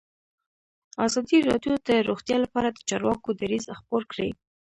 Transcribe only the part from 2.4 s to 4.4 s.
لپاره د چارواکو دریځ خپور کړی.